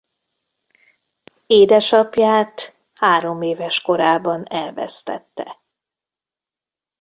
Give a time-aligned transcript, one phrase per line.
[1.47, 5.59] Édesapját hároméves korában elvesztette.